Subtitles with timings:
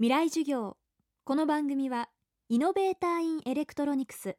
[0.00, 0.76] 未来授業。
[1.22, 2.08] この番組は
[2.48, 4.36] イノベーターインエレクトロニクス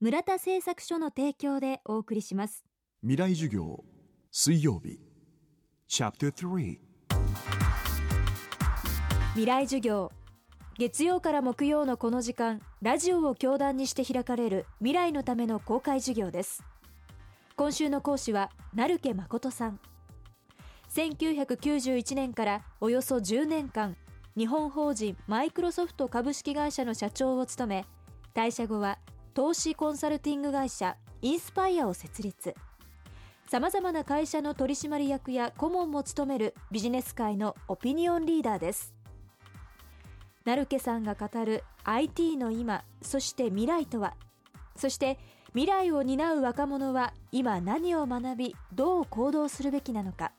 [0.00, 2.64] 村田製作所の提供でお送りします。
[3.02, 3.84] 未来授業
[4.30, 4.98] 水曜日
[5.88, 6.78] チャプター3
[9.34, 10.10] 未来授業。
[10.78, 16.64] 月曜から木曜のこの時間ラジオを教壇にして開かれる未来のための公開授業です。
[17.56, 19.80] 今週の講師は成家誠さん。
[20.94, 23.94] 1991年からおよそ10年間
[24.38, 27.84] 日本法人マイクロソフト株式会社の社長を務め
[28.36, 29.00] 退社後は
[29.34, 32.54] 投資コンサルティング会社インスパイアを設立。
[33.50, 38.94] さまざまな会社の取締役や顧問も務めるビジネス界のオピニオンリーダーです。
[40.44, 44.14] 成家さんが語る IT の今そして未来とは。
[44.76, 45.18] そして
[45.48, 50.30] 未来を担う若者は今何を学びどう行動するべきなのか。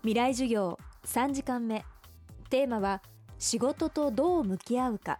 [0.00, 1.84] 未来授業3時間目。
[2.54, 3.02] テーマは
[3.36, 5.18] 仕事とどう向き合うか。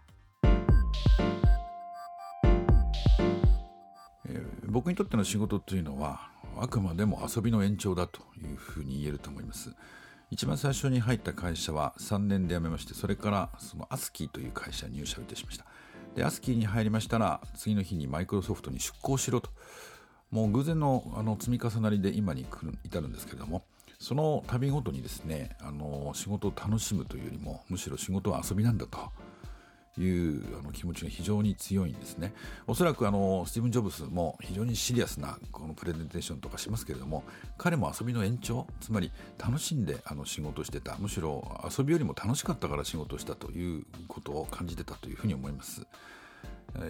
[4.25, 9.75] えー僕にとっての仕事というのはあくまでも遊びの延長だというふうに言えると思います。
[10.31, 15.65] 一番最初に入った会社は3年で辞めましてそれからそのアスキーという会社に入社をいたしました。
[16.15, 19.49] でアスキーに入りましたら次の日にマイクロソフトに出向しろと。
[20.31, 22.45] もう偶然のあの積み重なりで今に
[22.85, 23.65] 至るんですけれども
[23.99, 29.11] その度ごとにですねあの仕事を楽しむというよりもむしろ仕事は遊びなんだと
[29.97, 32.33] いうあの気持ちが非常に強いんですね。
[32.67, 37.23] おそらくあのスティーブン・ジョブズも非常にシリアスなこのプレゼンテーションとかしますけれども
[37.57, 45.87] 彼も遊びの延長つまり楽しんであの仕事してたむしろ遊びよりも楽しかったから仕事したということを感じてたというふうに思います。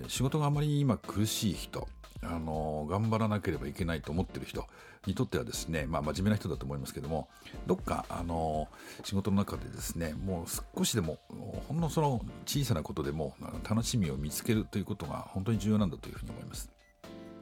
[0.07, 1.87] 仕事があまり今苦しい人
[2.29, 4.65] あの頑張らなければいけないと思ってる人
[5.05, 7.27] にとってはですね、まあ、真面目な人だと思いますけども
[7.67, 8.67] どっかあの
[9.03, 11.19] 仕事の中でですねもう少しでも
[11.67, 13.35] ほんのその小さなことでも
[13.67, 16.69] 楽しみを見つけるということが本当に重要なんだというふうに思います。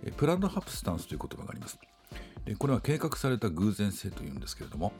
[0.06, 1.80] えプランドハプスタンスという言葉があります。
[2.60, 4.92] これは計画された偶然性というんですけれども、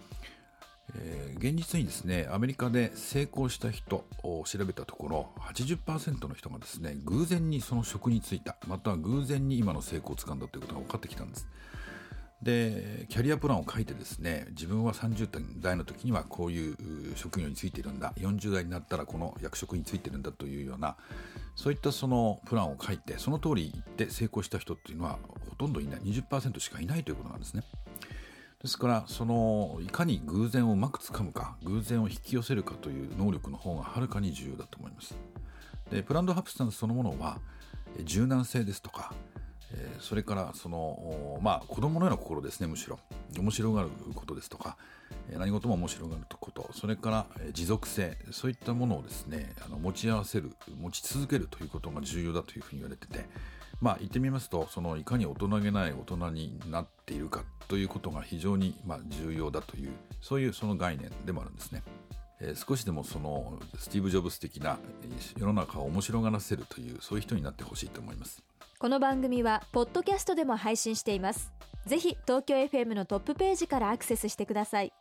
[0.96, 8.56] えー現実にですねアメリカで成功した人を調べたところ80%の人がですね偶然にその職に就いた。
[8.66, 11.50] または偶然に今の成功をつかんだということが分かってきたんです。
[12.42, 16.78] でキャリアプランを書いてですね自分は30代の時にはこういう
[17.16, 18.14] 職業についているんだ。
[18.18, 20.96] 40代になったらこの役職についてるんだというような
[21.56, 26.02] そういったそのプランを書いてその通り言って成功した人っていうのはほとんどいない。
[26.02, 27.64] 20%しかいないということなんですね。
[28.64, 35.16] ですからそのいかに偶然をうまくつかむか偶然を引き寄せるかという能力の方がはるかに重要だと思います。
[35.92, 37.40] でプランドハプスタンスそのものは
[38.06, 39.14] 柔軟性ですとか
[40.00, 43.00] それからそのまあ子供のような心ですねむしろ。
[43.38, 44.78] 面白がることですとか
[45.38, 53.28] 何事も面白がることそれから持続性そういったものをですねあの持ち合わせる持ち続けるということが重要だというふうに言われてて
[53.82, 59.92] まあ言ってみますとそのいかに大人げない大人になっているかということが非常にまあ重要だという
[60.22, 61.84] そういうその概念でもあるんですね。
[62.40, 64.78] えー少しでもそのスティーブ・ジョブズ的な
[65.38, 68.44] 世の中を面白がらせるというそういう人になってほしいと思います。
[68.84, 71.54] この番組はポッドキャストでも配信しています
[71.86, 74.92] ぜひ東京 FM のトップページからアクセスしてください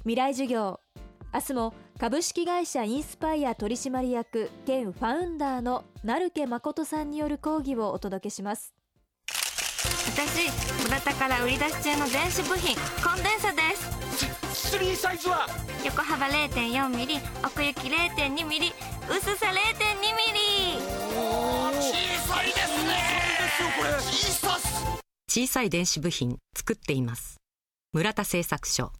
[0.00, 0.78] 未来授業
[1.32, 8.74] 明日も株式会社インスパイア取締役兼ファウンダーの成家誠さんによる講義をお届けします。
[10.16, 10.50] 私
[10.84, 12.74] 村田から売り出し中の電子部品
[13.04, 14.70] コンデンサです。
[14.70, 15.46] スリーサイズは？
[15.84, 18.72] 横幅0.4ミリ奥行き0.2ミリ
[19.08, 20.80] 薄さ0.2ミリ。
[21.78, 21.92] 小
[22.26, 23.18] さいですね。
[25.28, 27.36] 小さい電子部品作っています。
[27.92, 28.92] 村田製作所。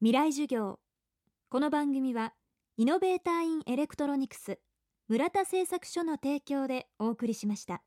[0.00, 0.78] 未来授業
[1.54, 2.34] この番組は
[2.76, 4.58] イノベーターインエレクトロニクス
[5.06, 7.84] 村田製作所の提供でお送りしました。